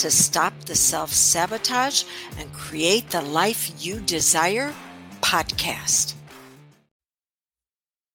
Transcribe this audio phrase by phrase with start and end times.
[0.00, 2.04] to Stop the Self Sabotage
[2.38, 4.72] and Create the Life You Desire
[5.20, 6.14] podcast.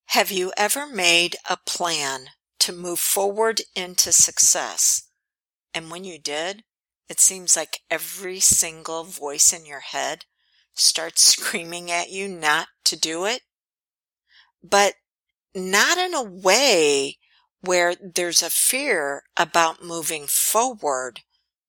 [0.07, 5.09] Have you ever made a plan to move forward into success?
[5.75, 6.63] And when you did,
[7.07, 10.25] it seems like every single voice in your head
[10.73, 13.41] starts screaming at you not to do it,
[14.63, 14.95] but
[15.53, 17.19] not in a way
[17.61, 21.21] where there's a fear about moving forward,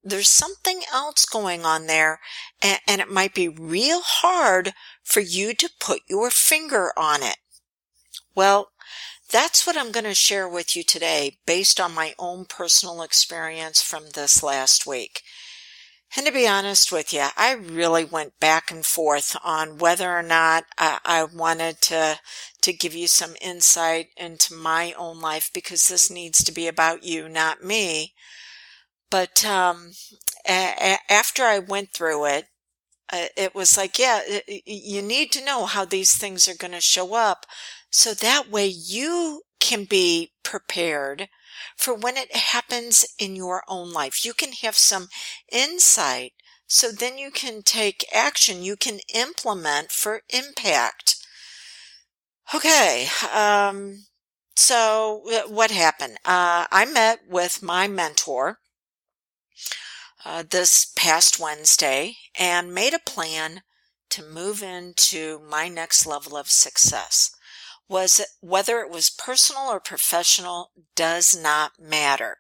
[0.06, 2.20] there's something else going on there
[2.62, 4.72] and, and, it might be real hard
[5.02, 7.38] for you to put your finger on it.
[8.34, 8.70] Well,
[9.30, 13.82] that's what I'm going to share with you today based on my own personal experience
[13.82, 15.22] from this last week.
[16.16, 20.22] And to be honest with you, I really went back and forth on whether or
[20.22, 22.20] not I, I, wanted to
[22.62, 27.02] to give you some insight into my own life because this needs to be about
[27.02, 28.14] you, not me.
[29.10, 29.92] But um,
[30.48, 32.46] a- after I went through it,
[33.12, 36.72] uh, it was like, yeah, it, you need to know how these things are going
[36.72, 37.46] to show up
[37.90, 41.28] so that way you can be prepared
[41.76, 44.24] for when it happens in your own life.
[44.24, 45.08] You can have some
[45.50, 46.32] insight
[46.66, 48.62] so then you can take action.
[48.62, 51.16] You can implement for impact.
[52.54, 53.08] Okay.
[53.32, 54.06] Um,
[54.56, 56.18] so uh, what happened?
[56.24, 58.58] Uh, I met with my mentor
[60.26, 63.62] uh, this past Wednesday and made a plan
[64.10, 67.30] to move into my next level of success.
[67.88, 72.38] Was it, whether it was personal or professional does not matter.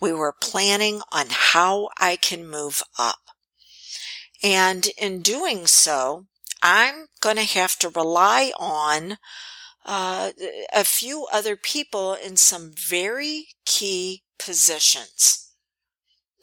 [0.00, 3.18] We were planning on how I can move up.
[4.42, 6.26] And in doing so,
[6.62, 9.18] I'm going to have to rely on
[9.84, 10.30] uh,
[10.72, 15.45] a few other people in some very key positions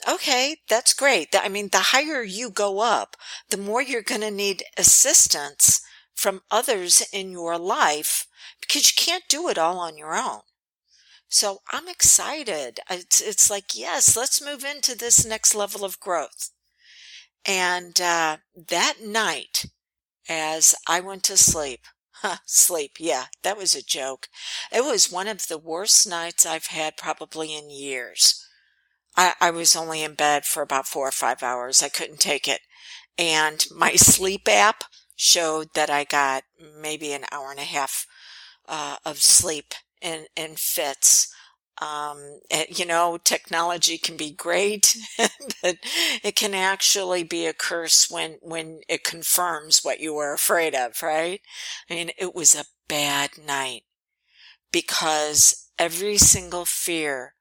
[0.07, 1.29] okay, that's great.
[1.35, 3.15] I mean, the higher you go up,
[3.49, 5.81] the more you're going to need assistance
[6.15, 8.27] from others in your life
[8.61, 10.41] because you can't do it all on your own.
[11.29, 12.79] So I'm excited.
[12.89, 16.51] It's, it's like, yes, let's move into this next level of growth.
[17.45, 19.65] And uh, that night,
[20.29, 21.81] as I went to sleep,
[22.15, 24.29] huh, sleep, yeah, that was a joke.
[24.71, 28.42] It was one of the worst nights I've had probably in years.
[29.15, 31.83] I, I was only in bed for about four or five hours.
[31.83, 32.61] I couldn't take it.
[33.17, 34.85] And my sleep app
[35.15, 36.43] showed that I got
[36.79, 38.05] maybe an hour and a half
[38.67, 41.33] uh, of sleep in, in fits.
[41.81, 45.77] Um, it, you know, technology can be great, but
[46.23, 51.01] it can actually be a curse when, when it confirms what you were afraid of,
[51.01, 51.41] right?
[51.89, 53.83] I mean, it was a bad night
[54.71, 57.35] because every single fear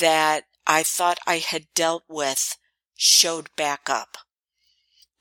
[0.00, 2.56] that I thought I had dealt with
[2.94, 4.18] showed back up.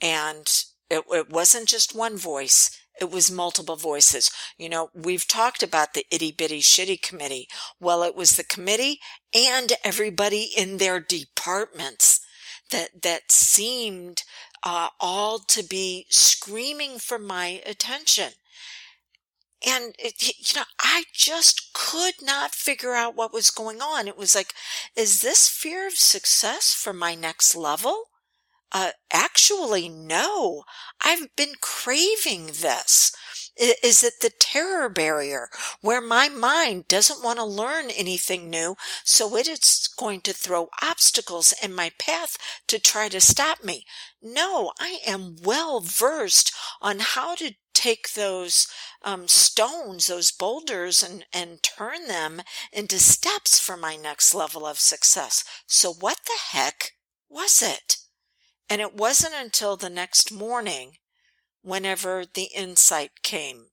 [0.01, 0.47] And
[0.89, 2.69] it, it wasn't just one voice.
[2.99, 4.29] It was multiple voices.
[4.57, 7.47] You know, we've talked about the itty bitty shitty committee.
[7.79, 8.99] Well, it was the committee
[9.33, 12.19] and everybody in their departments
[12.71, 14.23] that, that seemed,
[14.63, 18.33] uh, all to be screaming for my attention.
[19.65, 24.07] And it, you know, I just could not figure out what was going on.
[24.07, 24.53] It was like,
[24.95, 28.05] is this fear of success for my next level?
[28.71, 30.63] Uh, actually, no.
[31.01, 33.11] I've been craving this.
[33.55, 35.49] Is it the terror barrier
[35.81, 40.69] where my mind doesn't want to learn anything new, so it is going to throw
[40.83, 42.37] obstacles in my path
[42.67, 43.83] to try to stop me?
[44.21, 48.67] No, I am well versed on how to take those
[49.03, 52.41] um, stones, those boulders, and, and turn them
[52.73, 55.43] into steps for my next level of success.
[55.67, 56.93] So, what the heck
[57.29, 57.97] was it?
[58.69, 60.93] And it wasn't until the next morning,
[61.61, 63.67] whenever the insight came,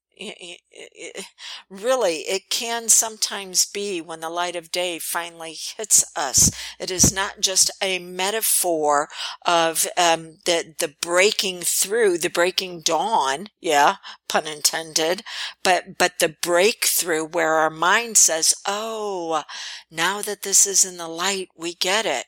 [1.69, 6.51] really, it can sometimes be when the light of day finally hits us.
[6.79, 9.09] It is not just a metaphor
[9.45, 13.49] of um, the the breaking through, the breaking dawn.
[13.61, 13.97] Yeah,
[14.29, 15.23] pun intended.
[15.63, 19.45] But but the breakthrough where our mind says, "Oh,
[19.91, 22.27] now that this is in the light, we get it."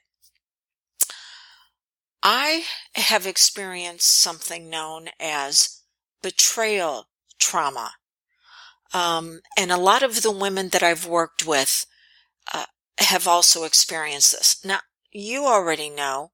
[2.22, 5.80] I have experienced something known as
[6.22, 7.92] betrayal trauma.
[8.94, 11.86] Um, and a lot of the women that I've worked with
[12.52, 12.66] uh,
[12.98, 14.64] have also experienced this.
[14.64, 14.80] Now,
[15.12, 16.30] you already know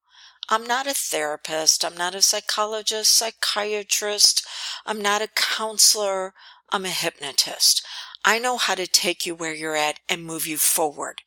[0.48, 1.84] I'm not a therapist.
[1.84, 4.46] I'm not a psychologist, psychiatrist.
[4.84, 6.34] I'm not a counselor.
[6.70, 7.86] I'm a hypnotist.
[8.24, 11.22] I know how to take you where you're at and move you forward,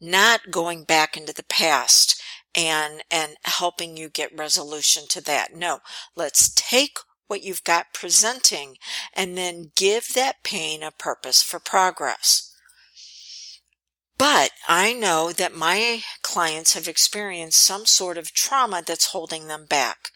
[0.00, 2.22] not going back into the past
[2.54, 5.54] and, and helping you get resolution to that.
[5.54, 5.80] No,
[6.16, 6.98] let's take
[7.28, 8.76] what you've got presenting
[9.14, 12.52] and then give that pain a purpose for progress.
[14.18, 19.64] But I know that my clients have experienced some sort of trauma that's holding them
[19.64, 20.10] back.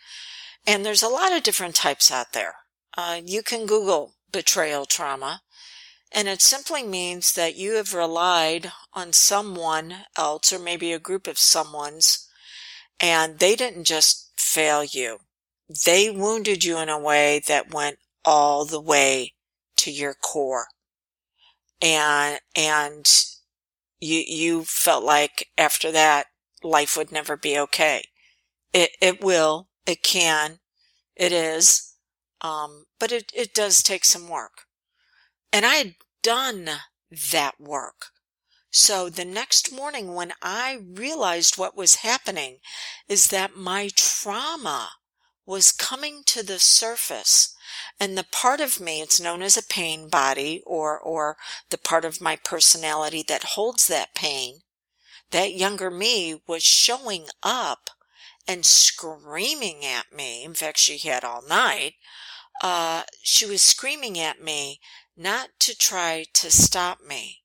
[0.66, 2.56] And there's a lot of different types out there.
[2.96, 5.42] Uh, you can Google betrayal trauma,
[6.10, 11.26] and it simply means that you have relied on someone else or maybe a group
[11.26, 12.28] of someone's,
[13.00, 15.20] and they didn't just fail you.
[15.68, 19.34] They wounded you in a way that went all the way
[19.78, 20.66] to your core.
[21.80, 23.06] And, and
[24.00, 26.26] you, you felt like after that,
[26.62, 28.04] life would never be okay.
[28.72, 30.60] It, it will, it can,
[31.16, 31.96] it is,
[32.40, 34.62] um, but it, it does take some work.
[35.52, 36.68] And I had done
[37.32, 38.06] that work.
[38.70, 42.58] So the next morning when I realized what was happening
[43.06, 44.90] is that my trauma
[45.46, 47.54] was coming to the surface.
[47.98, 51.36] And the part of me it's known as a pain body or or
[51.70, 54.60] the part of my personality that holds that pain
[55.30, 57.90] that younger me was showing up
[58.46, 60.44] and screaming at me.
[60.44, 61.94] In fact she had all night.
[62.62, 64.78] Uh, she was screaming at me
[65.16, 67.42] not to try to stop me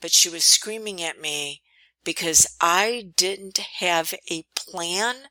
[0.00, 1.62] but she was screaming at me
[2.04, 5.28] because I didn't have a plan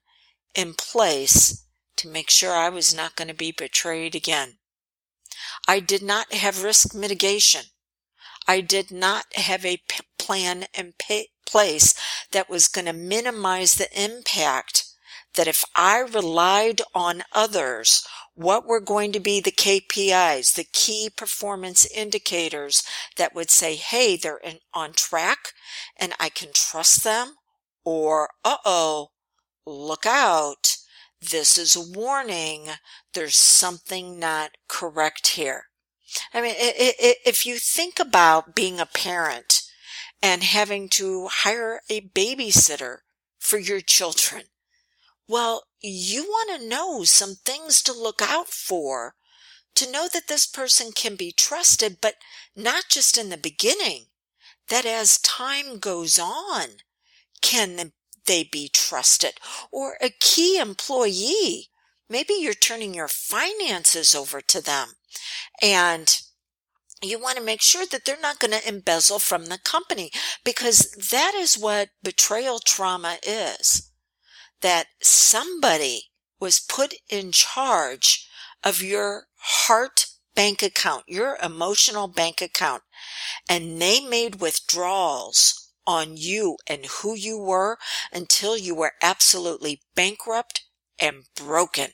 [0.55, 1.65] in place
[1.97, 4.57] to make sure I was not going to be betrayed again.
[5.67, 7.65] I did not have risk mitigation.
[8.47, 10.93] I did not have a p- plan in
[11.45, 11.93] place
[12.31, 14.85] that was going to minimize the impact
[15.35, 21.09] that if I relied on others, what were going to be the KPIs, the key
[21.15, 22.83] performance indicators
[23.17, 25.53] that would say, hey, they're in, on track
[25.99, 27.35] and I can trust them,
[27.83, 29.09] or uh oh,
[29.65, 30.76] look out,
[31.21, 32.67] this is a warning.
[33.13, 35.65] There's something not correct here.
[36.33, 39.61] I mean, if you think about being a parent
[40.21, 42.99] and having to hire a babysitter
[43.39, 44.43] for your children,
[45.27, 49.15] well, you want to know some things to look out for
[49.75, 52.15] to know that this person can be trusted, but
[52.55, 54.05] not just in the beginning,
[54.69, 56.67] that as time goes on,
[57.41, 57.91] can
[58.27, 59.39] they be trusted?
[59.71, 61.69] Or a key employee.
[62.09, 64.89] Maybe you're turning your finances over to them
[65.61, 66.21] and
[67.01, 70.11] you want to make sure that they're not going to embezzle from the company
[70.43, 73.91] because that is what betrayal trauma is.
[74.61, 76.03] That somebody
[76.39, 78.27] was put in charge
[78.63, 82.83] of your heart bank account, your emotional bank account,
[83.49, 87.79] and they made withdrawals on you and who you were
[88.11, 90.65] until you were absolutely bankrupt
[90.99, 91.91] and broken.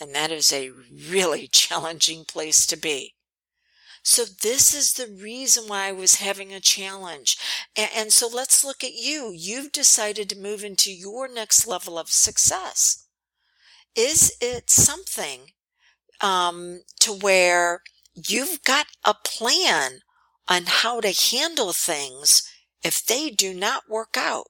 [0.00, 0.70] And that is a
[1.10, 3.14] really challenging place to be.
[4.02, 7.36] So this is the reason why I was having a challenge.
[7.76, 9.32] And, and, so let's look at you.
[9.34, 13.06] You've decided to move into your next level of success.
[13.94, 15.50] Is it something
[16.20, 17.82] um, to where
[18.14, 20.00] you've got a plan
[20.48, 22.48] on how to handle things
[22.82, 24.46] if they do not work out.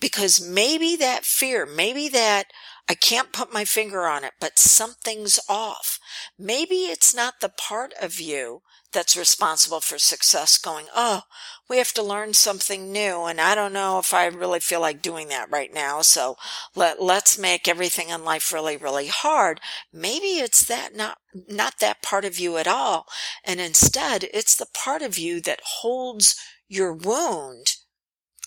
[0.00, 2.44] Because maybe that fear, maybe that
[2.88, 5.98] I can't put my finger on it, but something's off.
[6.38, 11.22] Maybe it's not the part of you that's responsible for success going, oh,
[11.68, 13.24] we have to learn something new.
[13.24, 16.02] And I don't know if I really feel like doing that right now.
[16.02, 16.36] So
[16.76, 19.60] let, let's make everything in life really, really hard.
[19.92, 23.06] Maybe it's that not, not that part of you at all.
[23.44, 26.36] And instead it's the part of you that holds
[26.74, 27.76] your wound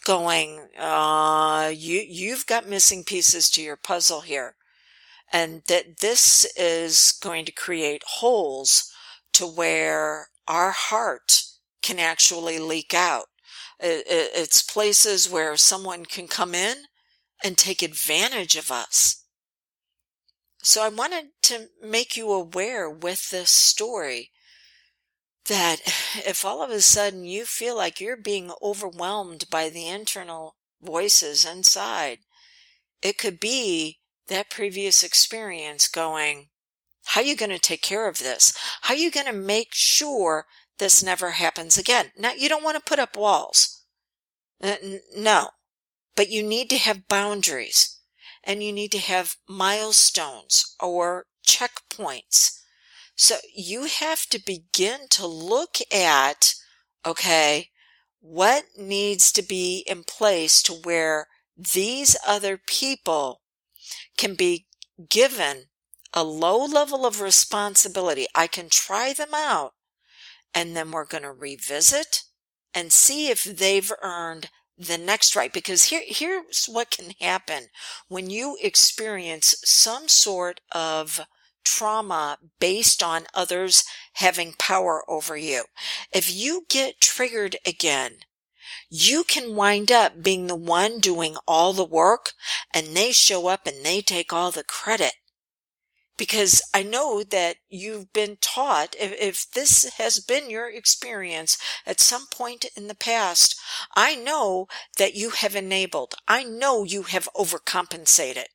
[0.05, 4.55] going, uh, you, you've got missing pieces to your puzzle here.
[5.31, 8.91] And that this is going to create holes
[9.33, 11.41] to where our heart
[11.81, 13.25] can actually leak out.
[13.79, 16.77] It's places where someone can come in
[17.43, 19.25] and take advantage of us.
[20.63, 24.31] So I wanted to make you aware with this story
[25.47, 25.77] that
[26.25, 31.45] if all of a sudden you feel like you're being overwhelmed by the internal voices
[31.45, 32.19] inside,
[33.01, 36.49] it could be that previous experience going,
[37.05, 38.53] how are you going to take care of this?
[38.81, 40.45] How are you going to make sure
[40.77, 42.11] this never happens again?
[42.17, 43.83] Now, you don't want to put up walls.
[45.15, 45.49] No,
[46.15, 47.99] but you need to have boundaries
[48.43, 52.56] and you need to have milestones or checkpoints.
[53.17, 56.53] So you have to begin to look at,
[57.03, 57.69] okay,
[58.21, 63.41] what needs to be in place to where these other people
[64.17, 64.67] can be
[65.09, 65.65] given
[66.13, 68.27] a low level of responsibility.
[68.35, 69.73] I can try them out
[70.53, 72.23] and then we're going to revisit
[72.71, 75.51] and see if they've earned the next right.
[75.51, 77.69] Because here, here's what can happen
[78.09, 81.21] when you experience some sort of
[81.67, 83.83] trauma based on others
[84.13, 85.65] having power over you.
[86.13, 88.19] If you get triggered again,
[88.89, 92.31] you can wind up being the one doing all the work
[92.73, 95.13] and they show up and they take all the credit.
[96.15, 101.99] Because I know that you've been taught, if, if this has been your experience at
[101.99, 103.55] some point in the past,
[103.95, 106.15] I know that you have enabled.
[106.27, 108.45] I know you have overcompensated.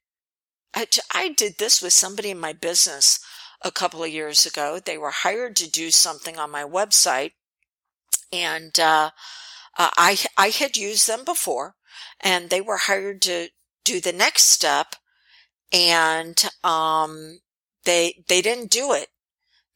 [0.75, 3.21] I, I did this with somebody in my business
[3.62, 4.81] a couple of years ago.
[4.85, 7.33] They were hired to do something on my website
[8.33, 9.11] and, uh,
[9.79, 11.75] uh, I, I had used them before
[12.21, 13.49] and they were hired to
[13.85, 14.97] do the next step
[15.73, 17.41] and, um,
[17.85, 19.09] they, they didn't do it.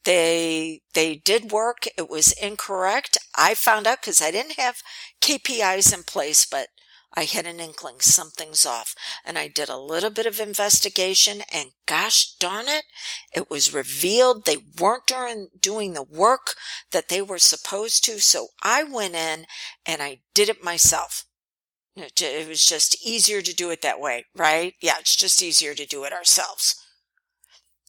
[0.05, 1.87] They, they did work.
[1.97, 3.17] It was incorrect.
[3.35, 4.81] I found out because I didn't have
[5.21, 6.69] KPIs in place, but
[7.13, 8.93] I had an inkling something's off
[9.25, 12.83] and I did a little bit of investigation and gosh darn it,
[13.33, 15.07] it was revealed they weren't
[15.59, 16.55] doing, the work
[16.91, 18.19] that they were supposed to.
[18.19, 19.45] So I went in
[19.85, 21.25] and I did it myself.
[21.95, 24.75] It was just easier to do it that way, right?
[24.81, 26.75] Yeah, it's just easier to do it ourselves.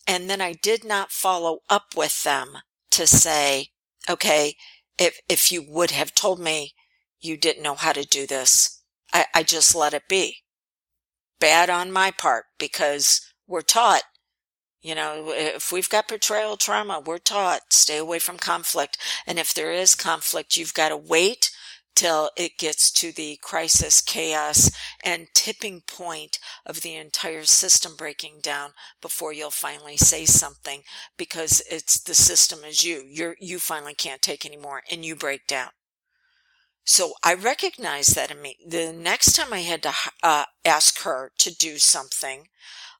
[0.07, 2.59] And then I did not follow up with them
[2.93, 3.69] to say,
[4.09, 4.57] okay,
[4.99, 6.73] if, if you would have told me
[7.21, 8.78] you didn't know how to do this,
[9.13, 10.39] I, I just let it be.
[11.41, 14.03] Bad on my part because we're taught,
[14.83, 18.99] you know, if we've got betrayal trauma, we're taught stay away from conflict.
[19.27, 21.51] And if there is conflict, you've got to wait
[21.99, 24.71] till it gets to the crisis, chaos,
[25.03, 28.71] and tipping point of the entire system breaking down
[29.03, 30.83] before you'll finally say something
[31.17, 33.05] because it's the system is you.
[33.09, 35.71] You're, you finally can't take anymore and you break down.
[36.89, 38.57] So I recognized that in me.
[38.67, 39.93] The next time I had to
[40.23, 42.49] uh, ask her to do something,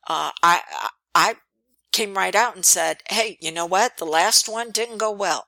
[0.07, 1.37] uh, I, I
[1.91, 3.97] came right out and said, Hey, you know what?
[3.97, 5.47] The last one didn't go well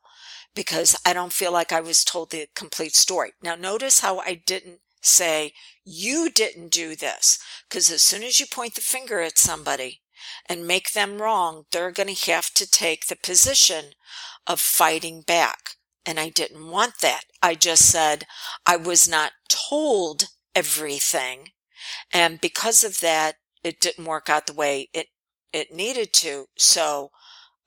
[0.55, 3.33] because I don't feel like I was told the complete story.
[3.43, 5.53] Now notice how I didn't say,
[5.85, 7.39] you didn't do this.
[7.69, 10.01] Because as soon as you point the finger at somebody
[10.47, 13.93] and make them wrong, they're going to have to take the position
[14.47, 15.77] of fighting back.
[16.07, 17.25] And I didn't want that.
[17.43, 18.27] I just said
[18.67, 21.51] I was not told everything.
[22.13, 25.09] And because of that, it didn't work out the way it,
[25.53, 26.47] it needed to.
[26.57, 27.11] So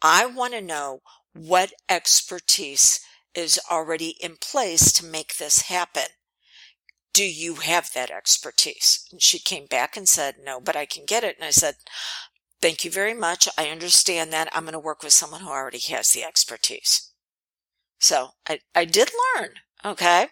[0.02, 1.02] I want to know
[1.34, 3.00] what expertise
[3.36, 6.04] is already in place to make this happen.
[7.14, 9.08] Do you have that expertise?
[9.12, 11.36] And she came back and said, no, but I can get it.
[11.38, 11.76] And I said,
[12.62, 13.48] thank you very much.
[13.58, 14.50] I understand that.
[14.52, 17.13] I'm going to work with someone who already has the expertise.
[18.04, 19.52] So I, I did learn.
[19.86, 20.28] Okay.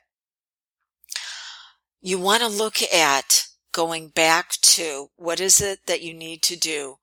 [2.02, 6.58] You want to look at going back to what is it that you need to
[6.58, 6.96] do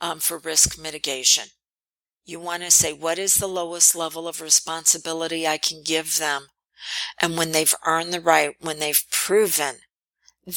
[0.00, 1.44] um, for risk mitigation.
[2.24, 6.48] You want to say, what is the lowest level of responsibility I can give them?
[7.22, 9.76] And when they've earned the right, when they've proven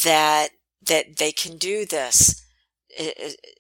[0.04, 0.50] that,
[0.88, 2.44] that they can do this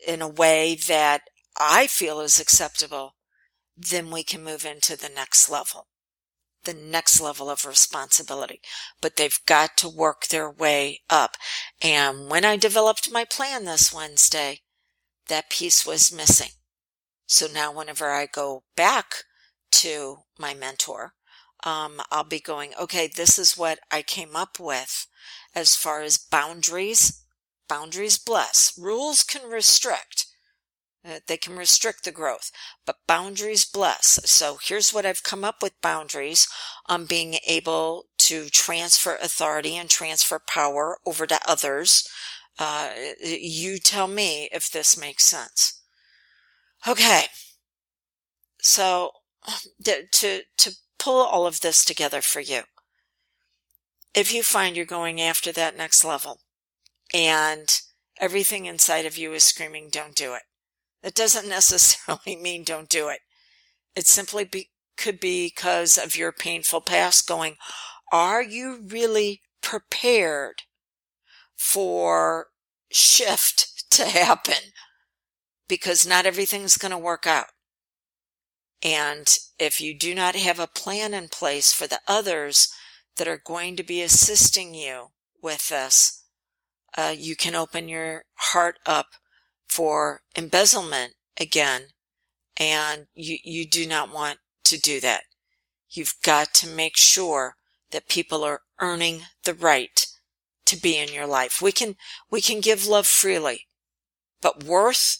[0.07, 1.21] in a way that
[1.59, 3.17] I feel is acceptable,
[3.77, 5.85] then we can move into the next level
[6.63, 8.61] the next level of responsibility,
[9.01, 11.37] but they've got to work their way up.
[11.81, 14.59] And when I developed my plan this Wednesday,
[15.27, 16.51] that piece was missing.
[17.25, 19.23] So now whenever I go back
[19.71, 21.13] to my mentor,
[21.63, 25.07] um, I'll be going, okay, this is what I came up with
[25.55, 27.23] as far as boundaries.
[27.69, 28.77] Boundaries bless.
[28.77, 30.25] Rules can restrict.
[31.03, 32.51] Uh, they can restrict the growth,
[32.85, 34.19] but boundaries bless.
[34.29, 36.47] So here's what I've come up with boundaries
[36.85, 42.07] on being able to transfer authority and transfer power over to others.
[42.59, 42.91] Uh,
[43.23, 45.81] you tell me if this makes sense.
[46.87, 47.23] Okay.
[48.61, 49.11] So
[49.83, 52.61] to, to pull all of this together for you,
[54.13, 56.41] if you find you're going after that next level
[57.11, 57.81] and
[58.19, 60.43] everything inside of you is screaming, don't do it.
[61.03, 63.19] That doesn't necessarily mean don't do it.
[63.95, 67.55] It simply be, could be because of your painful past going,
[68.11, 70.63] are you really prepared
[71.55, 72.47] for
[72.91, 74.73] shift to happen?
[75.67, 77.47] Because not everything's going to work out.
[78.83, 79.27] And
[79.59, 82.69] if you do not have a plan in place for the others
[83.17, 85.09] that are going to be assisting you
[85.41, 86.23] with this,
[86.97, 89.07] uh, you can open your heart up
[89.71, 91.83] for embezzlement again.
[92.57, 95.23] And you, you do not want to do that.
[95.89, 97.55] You've got to make sure
[97.91, 100.05] that people are earning the right
[100.65, 101.61] to be in your life.
[101.61, 101.95] We can,
[102.29, 103.67] we can give love freely,
[104.41, 105.17] but worth,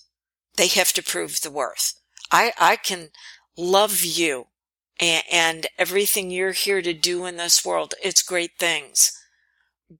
[0.58, 1.93] they have to prove the worth.
[2.29, 3.10] I, I can
[3.58, 4.48] love you
[5.00, 7.93] and, and everything you're here to do in this world.
[8.03, 9.12] It's great things.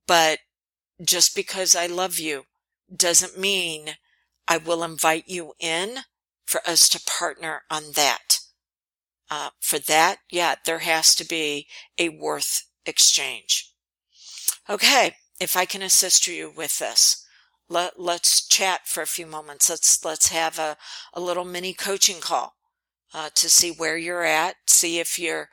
[0.08, 0.40] But
[1.04, 2.44] just because I love you
[2.94, 3.96] doesn't mean
[4.52, 6.00] I will invite you in
[6.46, 8.40] for us to partner on that.
[9.30, 11.68] Uh, for that, yeah, there has to be
[11.98, 13.72] a worth exchange.
[14.70, 17.26] Okay, if I can assist you with this,
[17.70, 19.70] let, let's chat for a few moments.
[19.70, 20.76] Let's, let's have a,
[21.14, 22.56] a little mini coaching call
[23.14, 25.48] uh, to see where you're at, see if your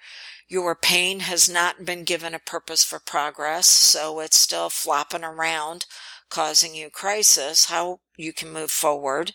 [0.49, 5.85] your pain has not been given a purpose for progress, so it's still flopping around,
[6.31, 7.67] causing you crisis.
[7.67, 9.33] How you can move forward,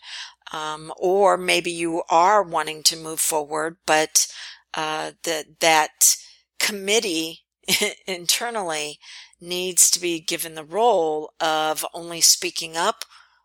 [0.52, 4.26] um, or maybe you are wanting to move forward, but
[4.74, 6.16] uh, that that
[6.58, 7.40] committee
[8.06, 8.98] internally
[9.40, 13.04] needs to be given the role of only speaking up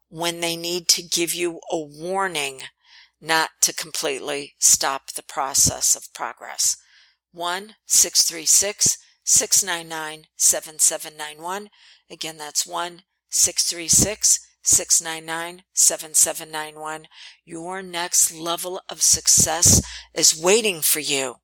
[0.09, 2.61] when they need to give you a warning
[3.21, 6.77] not to completely stop the process of progress.
[7.31, 11.69] 1 636 699 7791.
[12.09, 17.07] Again, that's 1 636 699 7791.
[17.45, 19.81] Your next level of success
[20.13, 21.35] is waiting for you,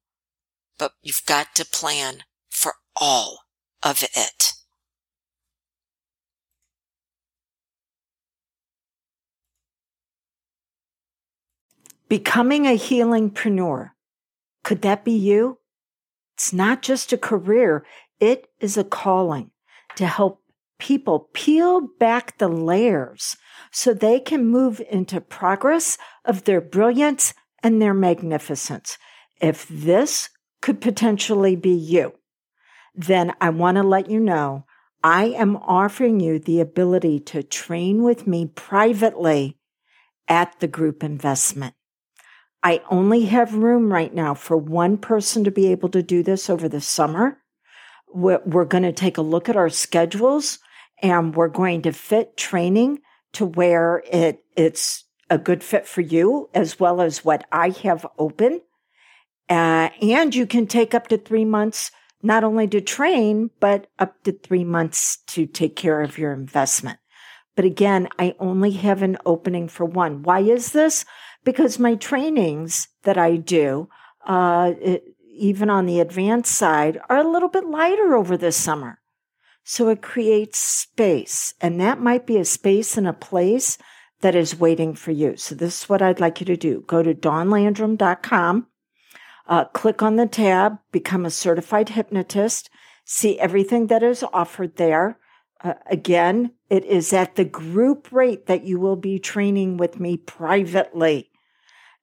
[0.78, 3.40] but you've got to plan for all
[3.82, 4.54] of it.
[12.08, 13.92] Becoming a healingpreneur.
[14.64, 15.60] Could that be you?
[16.36, 17.86] It's not just a career.
[18.20, 19.52] It is a calling
[19.96, 20.42] to help
[20.80, 23.38] people peel back the layers
[23.72, 27.34] so they can move into progress of their brilliance
[27.64, 28.98] and their magnificence.
[29.42, 30.30] If this
[30.62, 32.14] could potentially be you,
[32.94, 34.66] then I want to let you know
[35.04, 39.60] I am offering you the ability to train with me privately
[40.28, 41.76] at the group investment.
[42.64, 46.50] I only have room right now for one person to be able to do this
[46.50, 47.44] over the summer.
[48.16, 50.60] We're, we're going to take a look at our schedules
[51.02, 53.00] and we're going to fit training
[53.34, 58.06] to where it, it's a good fit for you as well as what I have
[58.18, 58.62] open.
[59.50, 61.92] Uh, and you can take up to three months,
[62.24, 66.98] not only to train, but up to three months to take care of your investment.
[67.56, 70.24] But again, I only have an opening for one.
[70.24, 71.06] Why is this?
[71.46, 73.88] because my trainings that I do,
[74.28, 79.00] uh, it, even on the advanced side, are a little bit lighter over the summer.
[79.64, 83.78] So it creates space, and that might be a space and a place
[84.22, 85.38] that is waiting for you.
[85.38, 86.84] So this is what I'd like you to do.
[86.88, 88.68] Go to dawnlandrum.com,
[89.48, 92.70] uh, click on the tab, become a certified hypnotist,
[93.04, 95.18] see everything that is offered there.
[95.64, 100.18] Uh, again, it is at the group rate that you will be training with me
[100.18, 101.32] privately